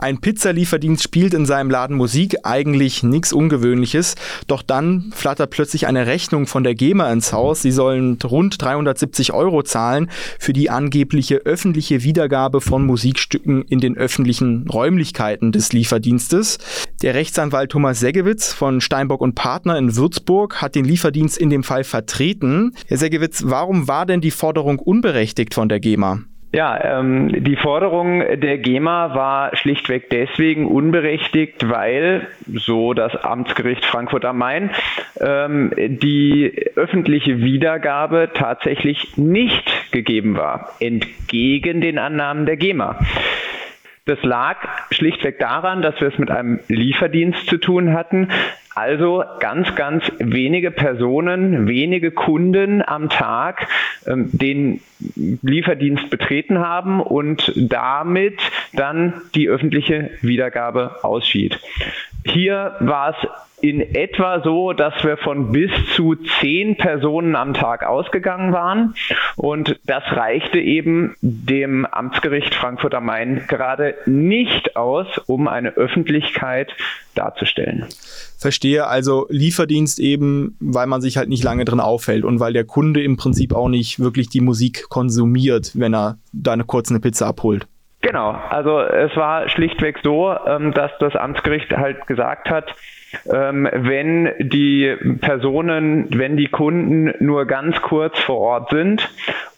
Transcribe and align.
Ein 0.00 0.20
Pizzalieferdienst 0.20 1.02
spielt 1.02 1.34
in 1.34 1.44
seinem 1.44 1.70
Laden 1.70 1.96
Musik, 1.96 2.36
eigentlich 2.44 3.02
nichts 3.02 3.32
Ungewöhnliches. 3.32 4.14
Doch 4.46 4.62
dann 4.62 5.10
flattert 5.12 5.50
plötzlich 5.50 5.88
eine 5.88 6.06
Rechnung 6.06 6.46
von 6.46 6.62
der 6.62 6.76
GEMA 6.76 7.10
ins 7.10 7.32
Haus. 7.32 7.62
Sie 7.62 7.72
sollen 7.72 8.16
rund 8.22 8.62
370 8.62 9.32
Euro 9.32 9.64
zahlen 9.64 10.08
für 10.38 10.52
die 10.52 10.70
angebliche 10.70 11.38
öffentliche 11.38 12.04
Wiedergabe 12.04 12.60
von 12.60 12.86
Musikstücken 12.86 13.62
in 13.62 13.80
den 13.80 13.96
öffentlichen 13.96 14.68
Räumlichkeiten 14.68 15.50
des 15.50 15.72
Lieferdienstes. 15.72 16.58
Der 17.02 17.14
Rechtsanwalt 17.14 17.72
Thomas 17.72 17.98
Seggewitz 17.98 18.52
von 18.52 18.80
Steinbock 18.80 19.20
und 19.20 19.34
Partner 19.34 19.76
in 19.78 19.96
Würzburg 19.96 20.62
hat 20.62 20.76
den 20.76 20.84
Lieferdienst 20.84 21.36
in 21.36 21.50
dem 21.50 21.64
Fall 21.64 21.82
vertreten. 21.82 22.72
Herr 22.86 22.98
Seggewitz, 22.98 23.42
warum 23.46 23.88
war 23.88 24.06
denn 24.06 24.20
die 24.20 24.30
Forderung 24.30 24.78
unberechtigt 24.78 25.54
von 25.54 25.68
der 25.68 25.80
GEMA? 25.80 26.20
Ja, 26.50 26.98
ähm, 27.00 27.44
die 27.44 27.56
Forderung 27.56 28.20
der 28.20 28.56
GEMA 28.56 29.14
war 29.14 29.54
schlichtweg 29.54 30.08
deswegen 30.08 30.66
unberechtigt, 30.66 31.68
weil, 31.68 32.26
so 32.46 32.94
das 32.94 33.14
Amtsgericht 33.16 33.84
Frankfurt 33.84 34.24
am 34.24 34.38
Main, 34.38 34.70
ähm, 35.20 35.72
die 35.76 36.70
öffentliche 36.74 37.40
Wiedergabe 37.40 38.30
tatsächlich 38.32 39.18
nicht 39.18 39.92
gegeben 39.92 40.38
war, 40.38 40.70
entgegen 40.80 41.82
den 41.82 41.98
Annahmen 41.98 42.46
der 42.46 42.56
GEMA. 42.56 42.98
Das 44.06 44.22
lag 44.22 44.56
schlichtweg 44.90 45.38
daran, 45.38 45.82
dass 45.82 46.00
wir 46.00 46.08
es 46.08 46.16
mit 46.16 46.30
einem 46.30 46.60
Lieferdienst 46.68 47.46
zu 47.46 47.58
tun 47.58 47.92
hatten, 47.92 48.30
also 48.78 49.24
ganz, 49.40 49.74
ganz 49.74 50.04
wenige 50.18 50.70
Personen, 50.70 51.66
wenige 51.66 52.12
Kunden 52.12 52.80
am 52.86 53.08
Tag 53.08 53.66
ähm, 54.06 54.30
den 54.32 54.80
Lieferdienst 55.16 56.10
betreten 56.10 56.60
haben 56.60 57.00
und 57.00 57.52
damit 57.56 58.38
dann 58.72 59.14
die 59.34 59.48
öffentliche 59.48 60.10
Wiedergabe 60.22 61.02
ausschied. 61.02 61.58
Hier 62.32 62.76
war 62.80 63.10
es 63.10 63.28
in 63.60 63.80
etwa 63.80 64.40
so, 64.42 64.72
dass 64.72 65.02
wir 65.02 65.16
von 65.16 65.50
bis 65.50 65.70
zu 65.96 66.14
zehn 66.40 66.76
Personen 66.76 67.34
am 67.34 67.54
Tag 67.54 67.84
ausgegangen 67.84 68.52
waren. 68.52 68.94
Und 69.36 69.80
das 69.84 70.04
reichte 70.12 70.60
eben 70.60 71.16
dem 71.20 71.84
Amtsgericht 71.86 72.54
Frankfurt 72.54 72.94
am 72.94 73.06
Main 73.06 73.44
gerade 73.48 73.96
nicht 74.06 74.76
aus, 74.76 75.06
um 75.26 75.48
eine 75.48 75.70
Öffentlichkeit 75.70 76.72
darzustellen. 77.14 77.86
Verstehe 78.36 78.86
also 78.86 79.26
Lieferdienst 79.28 79.98
eben, 79.98 80.56
weil 80.60 80.86
man 80.86 81.00
sich 81.00 81.16
halt 81.16 81.28
nicht 81.28 81.42
lange 81.42 81.64
drin 81.64 81.80
aufhält 81.80 82.24
und 82.24 82.38
weil 82.38 82.52
der 82.52 82.64
Kunde 82.64 83.02
im 83.02 83.16
Prinzip 83.16 83.52
auch 83.52 83.68
nicht 83.68 83.98
wirklich 83.98 84.28
die 84.28 84.40
Musik 84.40 84.88
konsumiert, 84.88 85.72
wenn 85.74 85.94
er 85.94 86.18
da 86.32 86.52
eine 86.52 86.64
kurze 86.64 86.98
Pizza 87.00 87.26
abholt. 87.26 87.66
Genau, 88.00 88.30
also 88.30 88.78
es 88.78 89.16
war 89.16 89.48
schlichtweg 89.48 89.98
so, 90.04 90.32
ähm, 90.46 90.72
dass 90.72 90.92
das 91.00 91.16
Amtsgericht 91.16 91.76
halt 91.76 92.06
gesagt 92.06 92.48
hat, 92.48 92.72
ähm, 93.32 93.68
wenn 93.72 94.30
die 94.38 94.94
Personen, 95.20 96.06
wenn 96.16 96.36
die 96.36 96.46
Kunden 96.46 97.12
nur 97.18 97.46
ganz 97.46 97.82
kurz 97.82 98.16
vor 98.20 98.38
Ort 98.38 98.70
sind 98.70 99.08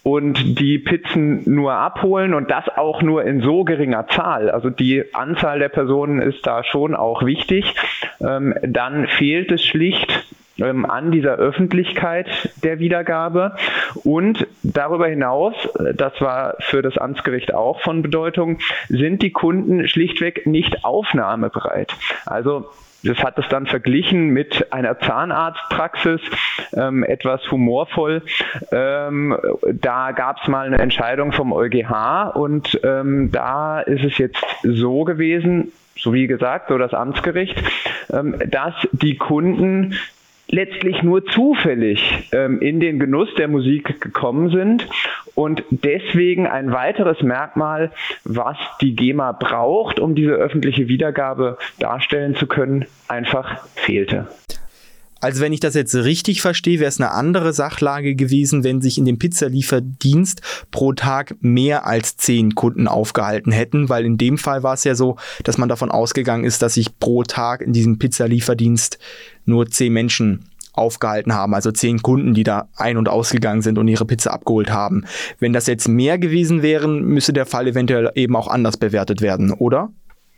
und 0.02 0.58
die 0.58 0.78
Pizzen 0.78 1.42
nur 1.52 1.74
abholen 1.74 2.32
und 2.32 2.50
das 2.50 2.66
auch 2.76 3.02
nur 3.02 3.24
in 3.24 3.42
so 3.42 3.64
geringer 3.64 4.06
Zahl, 4.08 4.50
also 4.50 4.70
die 4.70 5.04
Anzahl 5.14 5.58
der 5.58 5.68
Personen 5.68 6.22
ist 6.22 6.46
da 6.46 6.64
schon 6.64 6.94
auch 6.94 7.22
wichtig, 7.26 7.74
ähm, 8.20 8.54
dann 8.62 9.06
fehlt 9.06 9.52
es 9.52 9.62
schlicht 9.62 10.24
ähm, 10.60 10.84
an 10.84 11.10
dieser 11.10 11.36
Öffentlichkeit 11.36 12.50
der 12.62 12.78
Wiedergabe. 12.78 13.56
Und 14.04 14.46
darüber 14.62 15.06
hinaus, 15.08 15.54
äh, 15.78 15.94
das 15.94 16.20
war 16.20 16.56
für 16.60 16.82
das 16.82 16.98
Amtsgericht 16.98 17.54
auch 17.54 17.80
von 17.80 18.02
Bedeutung, 18.02 18.58
sind 18.88 19.22
die 19.22 19.32
Kunden 19.32 19.86
schlichtweg 19.88 20.46
nicht 20.46 20.84
aufnahmebereit. 20.84 21.94
Also 22.26 22.70
das 23.02 23.18
hat 23.22 23.38
es 23.38 23.48
dann 23.48 23.66
verglichen 23.66 24.28
mit 24.28 24.72
einer 24.72 24.98
Zahnarztpraxis, 24.98 26.20
ähm, 26.74 27.02
etwas 27.02 27.50
humorvoll. 27.50 28.22
Ähm, 28.72 29.36
da 29.72 30.12
gab 30.12 30.42
es 30.42 30.48
mal 30.48 30.66
eine 30.66 30.78
Entscheidung 30.78 31.32
vom 31.32 31.52
EuGH 31.52 32.34
und 32.34 32.78
ähm, 32.84 33.30
da 33.32 33.80
ist 33.80 34.04
es 34.04 34.18
jetzt 34.18 34.44
so 34.62 35.04
gewesen, 35.04 35.72
so 35.96 36.12
wie 36.12 36.26
gesagt, 36.26 36.68
so 36.68 36.76
das 36.76 36.92
Amtsgericht, 36.92 37.62
ähm, 38.12 38.36
dass 38.46 38.74
die 38.92 39.16
Kunden 39.16 39.94
letztlich 40.50 41.02
nur 41.02 41.24
zufällig 41.24 42.28
ähm, 42.32 42.60
in 42.60 42.80
den 42.80 42.98
Genuss 42.98 43.32
der 43.34 43.48
Musik 43.48 44.00
gekommen 44.00 44.50
sind 44.50 44.88
und 45.34 45.62
deswegen 45.70 46.46
ein 46.46 46.72
weiteres 46.72 47.22
Merkmal, 47.22 47.92
was 48.24 48.56
die 48.80 48.94
GEMA 48.94 49.32
braucht, 49.32 50.00
um 50.00 50.14
diese 50.14 50.32
öffentliche 50.32 50.88
Wiedergabe 50.88 51.58
darstellen 51.78 52.34
zu 52.34 52.46
können, 52.46 52.86
einfach 53.08 53.66
fehlte. 53.74 54.28
Also 55.20 55.40
wenn 55.40 55.52
ich 55.52 55.60
das 55.60 55.74
jetzt 55.74 55.94
richtig 55.94 56.42
verstehe, 56.42 56.80
wäre 56.80 56.88
es 56.88 57.00
eine 57.00 57.12
andere 57.12 57.52
Sachlage 57.52 58.14
gewesen, 58.14 58.64
wenn 58.64 58.80
sich 58.80 58.98
in 58.98 59.04
dem 59.04 59.18
Pizzalieferdienst 59.18 60.40
pro 60.70 60.92
Tag 60.92 61.36
mehr 61.40 61.86
als 61.86 62.16
zehn 62.16 62.54
Kunden 62.54 62.88
aufgehalten 62.88 63.52
hätten, 63.52 63.88
weil 63.88 64.04
in 64.04 64.18
dem 64.18 64.38
Fall 64.38 64.62
war 64.62 64.74
es 64.74 64.84
ja 64.84 64.94
so, 64.94 65.16
dass 65.44 65.58
man 65.58 65.68
davon 65.68 65.90
ausgegangen 65.90 66.44
ist, 66.44 66.62
dass 66.62 66.74
sich 66.74 66.98
pro 66.98 67.22
Tag 67.22 67.60
in 67.60 67.72
diesem 67.72 67.98
Pizzalieferdienst 67.98 68.98
nur 69.44 69.66
zehn 69.66 69.92
Menschen 69.92 70.46
aufgehalten 70.72 71.34
haben, 71.34 71.54
also 71.54 71.72
zehn 71.72 72.00
Kunden, 72.00 72.32
die 72.34 72.44
da 72.44 72.68
ein- 72.76 72.96
und 72.96 73.08
ausgegangen 73.08 73.62
sind 73.62 73.78
und 73.78 73.88
ihre 73.88 74.06
Pizza 74.06 74.32
abgeholt 74.32 74.70
haben. 74.70 75.04
Wenn 75.38 75.52
das 75.52 75.66
jetzt 75.66 75.88
mehr 75.88 76.18
gewesen 76.18 76.62
wären, 76.62 77.04
müsste 77.04 77.32
der 77.32 77.46
Fall 77.46 77.66
eventuell 77.66 78.10
eben 78.14 78.36
auch 78.36 78.48
anders 78.48 78.76
bewertet 78.76 79.20
werden, 79.20 79.52
oder? 79.52 79.92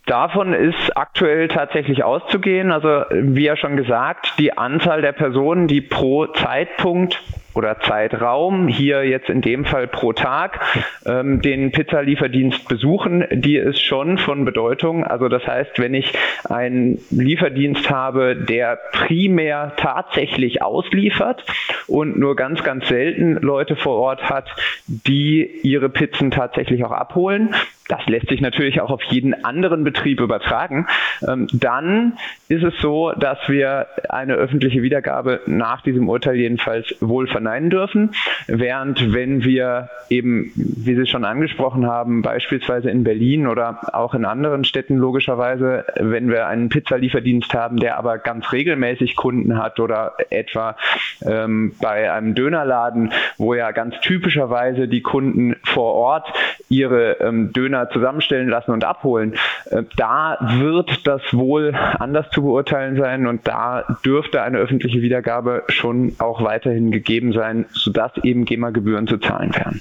Davon 0.07 0.53
ist 0.53 0.97
aktuell 0.97 1.47
tatsächlich 1.47 2.03
auszugehen. 2.03 2.73
Also 2.73 3.05
wie 3.11 3.45
ja 3.45 3.57
schon 3.57 3.77
gesagt, 3.77 4.35
die 4.39 4.57
Anzahl 4.57 5.01
der 5.01 5.13
Personen, 5.13 5.69
die 5.69 5.81
pro 5.81 6.27
Zeitpunkt 6.27 7.23
oder 7.55 7.79
Zeitraum, 7.81 8.67
hier 8.67 9.05
jetzt 9.05 9.29
in 9.29 9.43
dem 9.43 9.65
Fall 9.65 9.87
pro 9.87 10.13
Tag, 10.13 10.61
ähm, 11.07 11.43
den 11.43 11.71
Pizzalieferdienst 11.71 12.67
besuchen, 12.69 13.25
die 13.31 13.57
ist 13.57 13.81
schon 13.81 14.19
von 14.19 14.45
Bedeutung. 14.45 15.05
Also 15.05 15.29
das 15.29 15.47
heißt, 15.47 15.79
wenn 15.79 15.95
ich 15.95 16.13
einen 16.49 16.99
Lieferdienst 17.11 17.91
habe, 17.91 18.37
der 18.37 18.79
primär 18.93 19.75
tatsächlich 19.77 20.63
ausliefert 20.63 21.45
und 21.87 22.19
nur 22.19 22.37
ganz, 22.37 22.65
ganz 22.65 22.89
selten 22.89 23.35
Leute 23.35 23.77
vor 23.77 23.99
Ort 23.99 24.31
hat, 24.31 24.51
die 24.87 25.61
ihre 25.63 25.91
Pizzen 25.91 26.31
tatsächlich 26.31 26.85
auch 26.85 26.93
abholen, 26.93 27.55
das 27.93 28.07
lässt 28.07 28.29
sich 28.29 28.41
natürlich 28.41 28.81
auch 28.81 28.91
auf 28.91 29.03
jeden 29.03 29.45
anderen 29.45 29.85
Betrieb 29.85 30.21
übertragen, 30.21 30.87
ähm, 31.29 31.47
dann 31.53 32.15
ist 32.49 32.65
es 32.65 32.73
so, 32.81 33.13
dass 33.13 33.39
wir 33.49 33.87
eine 34.09 34.35
öffentliche 34.35 34.83
Wiedergabe 34.83 35.41
nach 35.47 35.83
diesem 35.83 36.09
Urteil 36.09 36.37
jedenfalls 36.37 36.95
wohl 37.01 37.27
verneinen 37.27 37.69
dürfen. 37.69 38.13
Während 38.47 39.13
wenn 39.13 39.45
wir 39.45 39.91
eben, 40.13 40.53
wie 40.55 40.95
Sie 40.95 41.07
schon 41.07 41.25
angesprochen 41.25 41.87
haben, 41.87 42.23
beispielsweise 42.23 42.91
in 42.91 43.03
Berlin 43.03 43.47
oder 43.47 43.95
auch 43.95 44.15
in 44.15 44.25
anderen 44.25 44.65
Städten 44.65 44.97
logischerweise, 44.97 45.85
wenn 45.99 46.29
wir 46.29 46.47
einen 46.47 46.69
Pizzalieferdienst 46.69 47.55
haben, 47.55 47.79
der 47.79 47.97
aber 47.99 48.19
ganz 48.19 48.53
regelmäßig 48.53 49.17
Kunden 49.17 49.59
hat 49.59 49.81
oder 49.81 50.15
etwa 50.31 50.77
ähm, 51.25 51.75
bei 51.81 52.13
einem 52.13 52.35
Dönerladen, 52.35 53.13
wo 53.39 53.55
ja 53.55 53.71
ganz 53.73 53.99
typischerweise 54.01 54.87
die 54.87 55.03
Kunden 55.03 55.57
vor 55.65 55.95
Ort 55.95 56.33
ihre 56.69 57.21
ähm, 57.21 57.53
Döner 57.53 57.89
zusammenstellen 57.91 58.49
lassen 58.49 58.73
und 58.73 58.85
abholen. 58.85 59.35
Äh, 59.71 59.85
da 59.97 60.39
wird 60.59 61.07
das 61.07 61.23
wohl 61.33 61.75
anders 61.75 62.29
zu 62.31 62.43
beurteilen 62.43 62.97
sein 62.97 63.27
und 63.27 63.47
da 63.49 63.85
dürfte 64.05 64.43
eine 64.43 64.59
öffentliche 64.59 65.01
Wiedergabe 65.01 65.65
schon 65.69 66.15
auch 66.19 66.45
weiterhin 66.45 66.91
gegeben 66.91 67.33
sein, 67.33 67.65
sodass 67.71 68.13
eben 68.23 68.45
GEMA-Gebühren 68.45 69.07
zu 69.07 69.19
zahlen 69.19 69.55
wären. 69.55 69.81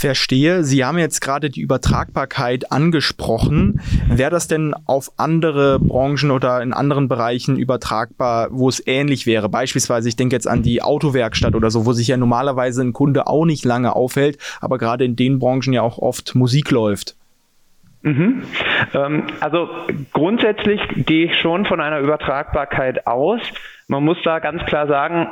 Verstehe. 0.00 0.64
Sie 0.64 0.82
haben 0.82 0.96
jetzt 0.96 1.20
gerade 1.20 1.50
die 1.50 1.60
Übertragbarkeit 1.60 2.72
angesprochen. 2.72 3.82
Wäre 4.08 4.30
das 4.30 4.48
denn 4.48 4.74
auf 4.86 5.10
andere 5.18 5.78
Branchen 5.78 6.30
oder 6.30 6.62
in 6.62 6.72
anderen 6.72 7.06
Bereichen 7.06 7.58
übertragbar, 7.58 8.48
wo 8.50 8.70
es 8.70 8.82
ähnlich 8.86 9.26
wäre? 9.26 9.50
Beispielsweise, 9.50 10.08
ich 10.08 10.16
denke 10.16 10.34
jetzt 10.34 10.48
an 10.48 10.62
die 10.62 10.80
Autowerkstatt 10.80 11.54
oder 11.54 11.70
so, 11.70 11.84
wo 11.84 11.92
sich 11.92 12.08
ja 12.08 12.16
normalerweise 12.16 12.80
ein 12.80 12.94
Kunde 12.94 13.26
auch 13.26 13.44
nicht 13.44 13.66
lange 13.66 13.94
aufhält, 13.94 14.38
aber 14.62 14.78
gerade 14.78 15.04
in 15.04 15.16
den 15.16 15.38
Branchen 15.38 15.74
ja 15.74 15.82
auch 15.82 15.98
oft 15.98 16.34
Musik 16.34 16.70
läuft. 16.70 17.14
Mhm. 18.00 18.42
Ähm, 18.94 19.24
also 19.40 19.68
grundsätzlich 20.14 20.80
gehe 21.04 21.26
ich 21.26 21.38
schon 21.38 21.66
von 21.66 21.82
einer 21.82 22.00
Übertragbarkeit 22.00 23.06
aus. 23.06 23.40
Man 23.86 24.02
muss 24.02 24.16
da 24.24 24.38
ganz 24.38 24.64
klar 24.64 24.86
sagen, 24.86 25.28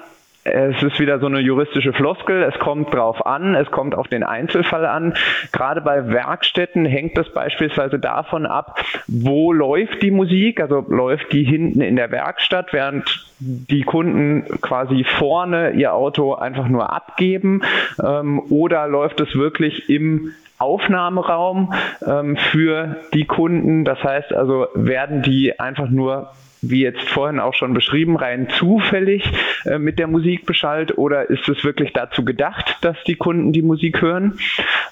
es 0.53 0.83
ist 0.83 0.99
wieder 1.01 1.19
so 1.19 1.27
eine 1.27 1.41
juristische 1.41 1.93
Floskel. 1.93 2.43
Es 2.43 2.59
kommt 2.59 2.95
drauf 2.95 3.25
an. 3.27 3.55
Es 3.55 3.71
kommt 3.71 3.95
auf 3.95 4.09
den 4.09 4.23
Einzelfall 4.23 4.87
an. 4.87 5.15
Gerade 5.53 5.81
bei 5.81 6.09
Werkstätten 6.09 6.85
hängt 6.85 7.17
das 7.17 7.33
beispielsweise 7.33 7.99
davon 7.99 8.47
ab, 8.47 8.81
wo 9.07 9.53
läuft 9.53 10.03
die 10.03 10.11
Musik? 10.11 10.61
Also 10.61 10.85
läuft 10.89 11.33
die 11.33 11.45
hinten 11.45 11.81
in 11.81 11.97
der 11.97 12.11
Werkstatt, 12.11 12.73
während 12.73 13.27
die 13.41 13.83
Kunden 13.83 14.45
quasi 14.61 15.05
vorne 15.05 15.71
ihr 15.71 15.95
Auto 15.95 16.35
einfach 16.35 16.69
nur 16.69 16.93
abgeben? 16.93 17.63
Ähm, 18.03 18.41
oder 18.51 18.89
läuft 18.89 19.21
es 19.21 19.35
wirklich 19.35 19.89
im 19.89 20.33
Aufnahmeraum 20.59 21.73
ähm, 22.07 22.37
für 22.37 22.97
die 23.15 23.27
Kunden. 23.27 23.85
Das 23.85 24.03
heißt 24.03 24.33
also, 24.33 24.67
werden 24.75 25.23
die 25.23 25.59
einfach 25.59 25.89
nur 25.89 26.33
wie 26.63 26.83
jetzt 26.83 27.09
vorhin 27.09 27.41
auch 27.41 27.55
schon 27.55 27.75
beschrieben, 27.75 28.17
rein 28.17 28.49
zufällig 28.51 29.25
äh, 29.65 29.79
mit 29.79 29.99
der 29.99 30.07
Musik 30.07 30.47
beschallt 30.47 30.99
oder 30.99 31.31
ist 31.31 31.49
es 31.49 31.65
wirklich 31.65 31.93
dazu 31.93 32.25
gedacht, 32.25 32.79
dass 32.81 32.97
die 33.07 33.17
Kunden 33.17 33.53
die 33.53 33.63
Musik 33.63 34.03
hören? 34.03 34.39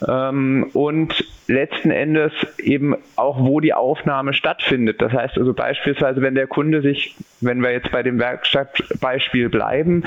Ähm, 0.07 0.71
und 0.75 1.25
letzten 1.49 1.91
Endes 1.91 2.33
eben 2.59 2.97
auch, 3.17 3.39
wo 3.41 3.61
die 3.61 3.75
Aufnahme 3.75 4.33
stattfindet. 4.33 5.01
Das 5.01 5.12
heißt 5.12 5.39
also 5.39 5.55
beispielsweise, 5.55 6.23
wenn 6.23 6.35
der 6.35 6.47
Kunde 6.47 6.83
sich, 6.83 7.17
wenn 7.41 7.62
wir 7.62 7.73
jetzt 7.73 7.91
bei 7.91 8.03
dem 8.03 8.19
Werkstattbeispiel 8.19 9.49
bleiben, 9.49 10.05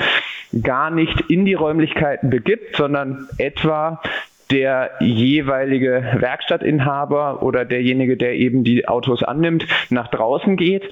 gar 0.62 0.90
nicht 0.90 1.20
in 1.28 1.44
die 1.44 1.54
Räumlichkeiten 1.54 2.30
begibt, 2.30 2.76
sondern 2.76 3.28
etwa 3.38 4.00
der 4.50 4.90
jeweilige 5.00 6.04
Werkstattinhaber 6.18 7.42
oder 7.42 7.64
derjenige, 7.64 8.16
der 8.16 8.34
eben 8.34 8.64
die 8.64 8.88
Autos 8.88 9.22
annimmt, 9.22 9.66
nach 9.90 10.08
draußen 10.08 10.56
geht 10.56 10.90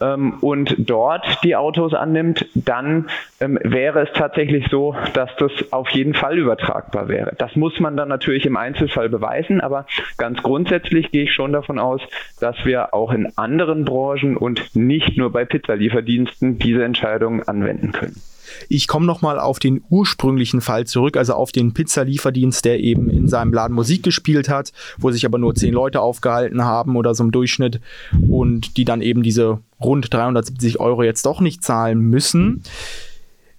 ähm, 0.00 0.34
und 0.40 0.74
dort 0.78 1.42
die 1.42 1.56
Autos 1.56 1.94
annimmt, 1.94 2.46
dann 2.54 3.08
ähm, 3.40 3.58
wäre 3.62 4.02
es 4.02 4.12
tatsächlich 4.14 4.68
so, 4.70 4.94
dass 5.14 5.30
das 5.36 5.52
auf 5.72 5.90
jeden 5.90 6.14
Fall 6.14 6.38
übertragbar 6.38 7.08
wäre. 7.08 7.34
Das 7.38 7.56
muss 7.56 7.78
man 7.80 7.96
dann 7.96 8.08
natürlich 8.08 8.46
im 8.46 8.56
Einzelfall 8.56 9.08
beweisen, 9.08 9.60
aber 9.60 9.86
ganz 10.16 10.42
grundsätzlich 10.42 11.10
gehe 11.10 11.24
ich 11.24 11.32
schon 11.32 11.52
davon 11.52 11.78
aus, 11.78 12.00
dass 12.40 12.56
wir 12.64 12.94
auch 12.94 13.12
in 13.12 13.32
anderen 13.36 13.84
Branchen 13.84 14.36
und 14.36 14.74
nicht 14.74 15.16
nur 15.16 15.32
bei 15.32 15.44
Pizzalieferdiensten 15.44 16.58
diese 16.58 16.84
Entscheidungen 16.84 17.42
anwenden 17.46 17.92
können. 17.92 18.20
Ich 18.68 18.88
komme 18.88 19.06
nochmal 19.06 19.38
auf 19.38 19.58
den 19.58 19.82
ursprünglichen 19.90 20.60
Fall 20.60 20.86
zurück, 20.86 21.16
also 21.16 21.34
auf 21.34 21.52
den 21.52 21.74
Pizzalieferdienst, 21.74 22.64
der 22.64 22.80
eben 22.80 23.10
in 23.10 23.28
seinem 23.28 23.52
Laden 23.52 23.74
Musik 23.74 24.02
gespielt 24.02 24.48
hat, 24.48 24.72
wo 24.98 25.10
sich 25.10 25.26
aber 25.26 25.38
nur 25.38 25.54
zehn 25.54 25.74
Leute 25.74 26.00
aufgehalten 26.00 26.64
haben 26.64 26.96
oder 26.96 27.14
so 27.14 27.24
im 27.24 27.32
Durchschnitt 27.32 27.80
und 28.28 28.76
die 28.76 28.84
dann 28.84 29.02
eben 29.02 29.22
diese 29.22 29.60
rund 29.80 30.12
370 30.12 30.80
Euro 30.80 31.02
jetzt 31.02 31.26
doch 31.26 31.40
nicht 31.40 31.64
zahlen 31.64 32.00
müssen. 32.00 32.62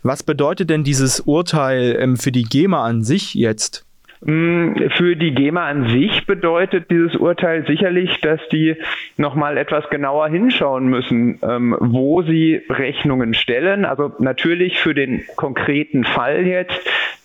Was 0.04 0.24
bedeutet 0.24 0.70
denn 0.70 0.84
dieses 0.84 1.20
Urteil 1.20 1.96
ähm, 2.00 2.18
für 2.18 2.32
die 2.32 2.44
GEMA 2.44 2.84
an 2.84 3.04
sich 3.04 3.36
jetzt? 3.36 3.86
Mm, 4.24 4.90
für 4.96 5.16
die 5.16 5.34
GEMA 5.34 5.68
an 5.68 5.90
sich 5.90 6.28
bedeutet 6.28 6.92
dieses 6.92 7.16
Urteil 7.16 7.66
sicherlich, 7.66 8.22
dass 8.22 8.40
die 8.52 8.76
nochmal 9.18 9.58
etwas 9.58 9.90
genauer 9.90 10.30
hinschauen 10.30 10.86
müssen, 10.88 11.40
ähm, 11.42 11.76
wo 11.80 12.22
sie 12.22 12.62
Rechnungen 12.70 13.34
stellen. 13.34 13.84
Also 13.84 14.14
natürlich 14.20 14.78
für 14.78 14.94
den 14.94 15.24
konkreten 15.36 16.04
Fall 16.04 16.46
jetzt. 16.46 16.80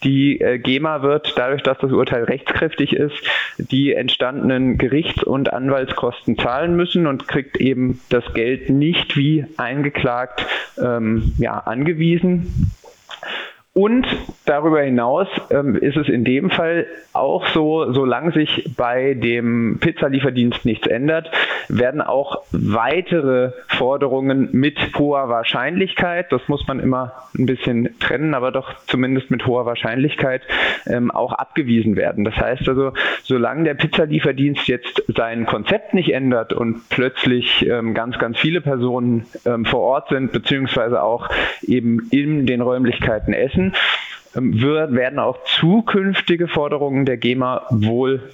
Die 0.04 0.40
äh, 0.40 0.58
GEMA 0.58 1.02
wird 1.02 1.34
dadurch, 1.36 1.62
dass 1.62 1.76
das 1.78 1.92
Urteil 1.92 2.24
rechtskräftig 2.24 2.94
ist, 2.94 3.16
die 3.58 3.92
entstandenen 3.92 4.78
Gerichts- 4.78 5.24
und 5.24 5.52
Anwaltskosten 5.52 6.38
zahlen 6.38 6.76
müssen 6.76 7.06
und 7.06 7.28
kriegt 7.28 7.58
eben 7.58 8.00
das 8.08 8.24
Geld 8.32 8.70
nicht 8.70 9.18
wie 9.18 9.44
eingeklagt 9.58 10.46
ähm, 10.78 11.32
ja, 11.38 11.58
angewiesen. 11.58 12.70
Und 13.78 14.06
darüber 14.46 14.80
hinaus 14.80 15.28
ähm, 15.50 15.76
ist 15.76 15.98
es 15.98 16.08
in 16.08 16.24
dem 16.24 16.48
Fall 16.48 16.86
auch 17.12 17.46
so, 17.48 17.92
solange 17.92 18.32
sich 18.32 18.70
bei 18.74 19.12
dem 19.12 19.76
Pizzalieferdienst 19.80 20.64
nichts 20.64 20.86
ändert, 20.86 21.30
werden 21.68 22.00
auch 22.00 22.42
weitere 22.52 23.52
Forderungen 23.68 24.48
mit 24.52 24.78
hoher 24.98 25.28
Wahrscheinlichkeit, 25.28 26.32
das 26.32 26.40
muss 26.48 26.66
man 26.66 26.80
immer 26.80 27.12
ein 27.38 27.44
bisschen 27.44 27.98
trennen, 27.98 28.32
aber 28.32 28.50
doch 28.50 28.78
zumindest 28.86 29.30
mit 29.30 29.46
hoher 29.46 29.66
Wahrscheinlichkeit 29.66 30.40
ähm, 30.86 31.10
auch 31.10 31.32
abgewiesen 31.32 31.96
werden. 31.96 32.24
Das 32.24 32.36
heißt 32.36 32.66
also, 32.68 32.92
solange 33.24 33.64
der 33.64 33.74
Pizzalieferdienst 33.74 34.68
jetzt 34.68 35.02
sein 35.08 35.44
Konzept 35.44 35.92
nicht 35.92 36.14
ändert 36.14 36.54
und 36.54 36.88
plötzlich 36.88 37.66
ähm, 37.68 37.92
ganz, 37.92 38.18
ganz 38.18 38.38
viele 38.38 38.62
Personen 38.62 39.26
ähm, 39.44 39.66
vor 39.66 39.80
Ort 39.80 40.08
sind, 40.08 40.32
beziehungsweise 40.32 41.02
auch 41.02 41.28
eben 41.62 42.08
in 42.10 42.46
den 42.46 42.62
Räumlichkeiten 42.62 43.34
essen, 43.34 43.65
ähm, 44.34 44.60
wird, 44.60 44.92
werden 44.92 45.18
auch 45.18 45.38
zukünftige 45.58 46.48
Forderungen 46.48 47.06
der 47.06 47.16
GEMA 47.16 47.66
wohl 47.70 48.30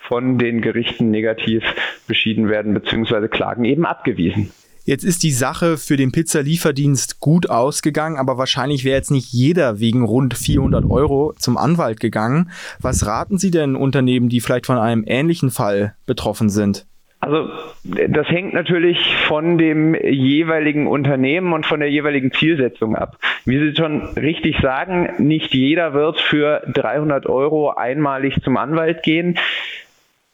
von 0.00 0.38
den 0.38 0.60
Gerichten 0.60 1.10
negativ 1.10 1.62
beschieden 2.06 2.48
werden, 2.48 2.74
beziehungsweise 2.74 3.28
Klagen 3.28 3.64
eben 3.64 3.86
abgewiesen. 3.86 4.50
Jetzt 4.84 5.04
ist 5.04 5.22
die 5.22 5.30
Sache 5.30 5.76
für 5.76 5.96
den 5.96 6.10
Pizzalieferdienst 6.10 7.20
gut 7.20 7.48
ausgegangen, 7.48 8.16
aber 8.16 8.38
wahrscheinlich 8.38 8.84
wäre 8.84 8.96
jetzt 8.96 9.12
nicht 9.12 9.32
jeder 9.32 9.78
wegen 9.78 10.02
rund 10.02 10.34
400 10.34 10.84
Euro 10.90 11.32
zum 11.38 11.56
Anwalt 11.56 12.00
gegangen. 12.00 12.50
Was 12.80 13.06
raten 13.06 13.38
Sie 13.38 13.52
denn 13.52 13.76
Unternehmen, 13.76 14.28
die 14.28 14.40
vielleicht 14.40 14.66
von 14.66 14.78
einem 14.78 15.04
ähnlichen 15.06 15.50
Fall 15.50 15.94
betroffen 16.06 16.48
sind? 16.48 16.86
Also 17.20 17.50
das 17.84 18.28
hängt 18.28 18.54
natürlich 18.54 19.14
von 19.28 19.58
dem 19.58 19.94
jeweiligen 19.94 20.86
Unternehmen 20.86 21.52
und 21.52 21.66
von 21.66 21.80
der 21.80 21.90
jeweiligen 21.90 22.32
Zielsetzung 22.32 22.96
ab. 22.96 23.18
Wie 23.44 23.58
Sie 23.58 23.76
schon 23.76 24.00
richtig 24.16 24.58
sagen, 24.60 25.10
nicht 25.18 25.52
jeder 25.52 25.92
wird 25.92 26.18
für 26.18 26.62
300 26.72 27.26
Euro 27.26 27.70
einmalig 27.70 28.42
zum 28.42 28.56
Anwalt 28.56 29.02
gehen. 29.02 29.38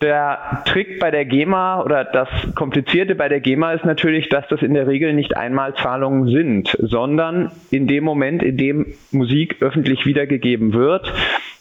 Der 0.03 0.63
Trick 0.67 1.01
bei 1.01 1.11
der 1.11 1.25
GEMA 1.25 1.83
oder 1.83 2.05
das 2.05 2.29
Komplizierte 2.55 3.15
bei 3.15 3.31
der 3.31 3.41
GEMA 3.41 3.73
ist 3.73 3.87
natürlich, 3.87 4.29
dass 4.29 4.47
das 4.49 4.61
in 4.61 4.75
der 4.75 4.87
Regel 4.87 5.15
nicht 5.15 5.39
Einmalzahlungen 5.39 6.29
sind, 6.29 6.77
sondern 6.79 7.51
in 7.71 7.87
dem 7.87 8.05
Moment, 8.05 8.43
in 8.43 8.59
dem 8.59 8.95
Musik 9.11 9.57
öffentlich 9.61 10.05
wiedergegeben 10.05 10.75
wird, 10.75 11.11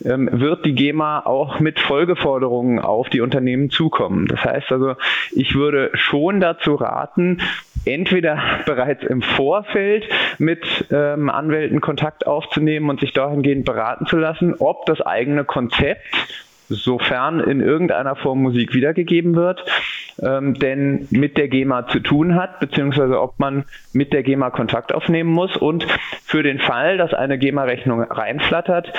ähm, 0.03 0.29
wird 0.31 0.65
die 0.65 0.73
GEMA 0.73 1.21
auch 1.25 1.59
mit 1.59 1.79
Folgeforderungen 1.79 2.79
auf 2.79 3.09
die 3.09 3.21
Unternehmen 3.21 3.69
zukommen. 3.69 4.27
Das 4.27 4.43
heißt 4.43 4.71
also, 4.71 4.95
ich 5.31 5.55
würde 5.55 5.91
schon 5.93 6.39
dazu 6.39 6.75
raten, 6.75 7.41
entweder 7.85 8.39
bereits 8.65 9.03
im 9.03 9.21
Vorfeld 9.21 10.05
mit 10.37 10.85
ähm, 10.91 11.29
Anwälten 11.29 11.81
Kontakt 11.81 12.27
aufzunehmen 12.27 12.89
und 12.89 12.99
sich 12.99 13.13
dahingehend 13.13 13.65
beraten 13.65 14.05
zu 14.05 14.17
lassen, 14.17 14.55
ob 14.59 14.85
das 14.85 15.01
eigene 15.01 15.45
Konzept 15.45 16.03
sofern 16.69 17.39
in 17.39 17.61
irgendeiner 17.61 18.15
Form 18.15 18.41
Musik 18.41 18.73
wiedergegeben 18.73 19.35
wird, 19.35 19.63
ähm, 20.21 20.53
denn 20.55 21.07
mit 21.11 21.37
der 21.37 21.47
GEMA 21.47 21.87
zu 21.87 21.99
tun 21.99 22.35
hat, 22.35 22.59
beziehungsweise 22.59 23.21
ob 23.21 23.39
man 23.39 23.65
mit 23.93 24.13
der 24.13 24.23
GEMA 24.23 24.49
Kontakt 24.49 24.93
aufnehmen 24.93 25.31
muss. 25.31 25.55
Und 25.57 25.85
für 26.23 26.43
den 26.43 26.59
Fall, 26.59 26.97
dass 26.97 27.13
eine 27.13 27.37
GEMA-Rechnung 27.37 28.01
reinflattert 28.01 28.91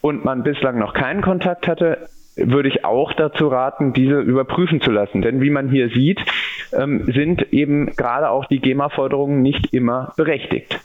und 0.00 0.24
man 0.24 0.42
bislang 0.42 0.78
noch 0.78 0.94
keinen 0.94 1.22
Kontakt 1.22 1.66
hatte, 1.66 2.08
würde 2.36 2.68
ich 2.68 2.84
auch 2.84 3.12
dazu 3.14 3.48
raten, 3.48 3.94
diese 3.94 4.20
überprüfen 4.20 4.80
zu 4.80 4.90
lassen. 4.90 5.22
Denn 5.22 5.40
wie 5.40 5.50
man 5.50 5.70
hier 5.70 5.88
sieht, 5.88 6.20
ähm, 6.72 7.04
sind 7.06 7.52
eben 7.52 7.96
gerade 7.96 8.30
auch 8.30 8.44
die 8.46 8.60
GEMA-Forderungen 8.60 9.40
nicht 9.40 9.72
immer 9.72 10.12
berechtigt 10.16 10.80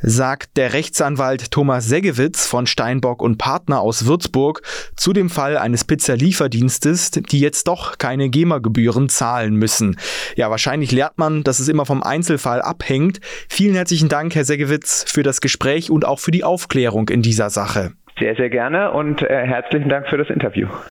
sagt 0.00 0.56
der 0.56 0.72
Rechtsanwalt 0.72 1.50
Thomas 1.50 1.86
Seggewitz 1.86 2.46
von 2.46 2.66
Steinbock 2.66 3.22
und 3.22 3.38
Partner 3.38 3.80
aus 3.80 4.06
Würzburg 4.06 4.62
zu 4.96 5.12
dem 5.12 5.30
Fall 5.30 5.56
eines 5.56 5.84
Pizzalieferdienstes, 5.84 7.10
die 7.10 7.40
jetzt 7.40 7.68
doch 7.68 7.98
keine 7.98 8.28
GEMA-Gebühren 8.28 9.08
zahlen 9.08 9.54
müssen. 9.54 9.96
Ja, 10.36 10.50
wahrscheinlich 10.50 10.92
lernt 10.92 11.18
man, 11.18 11.42
dass 11.42 11.60
es 11.60 11.68
immer 11.68 11.86
vom 11.86 12.02
Einzelfall 12.02 12.62
abhängt. 12.62 13.20
Vielen 13.48 13.74
herzlichen 13.74 14.08
Dank, 14.08 14.34
Herr 14.34 14.44
Seggewitz, 14.44 15.04
für 15.08 15.22
das 15.22 15.40
Gespräch 15.40 15.90
und 15.90 16.04
auch 16.04 16.18
für 16.18 16.30
die 16.30 16.44
Aufklärung 16.44 17.08
in 17.08 17.22
dieser 17.22 17.50
Sache. 17.50 17.92
Sehr, 18.18 18.34
sehr 18.34 18.50
gerne 18.50 18.92
und 18.92 19.22
äh, 19.22 19.46
herzlichen 19.46 19.88
Dank 19.88 20.08
für 20.08 20.16
das 20.16 20.28
Interview. 20.28 20.68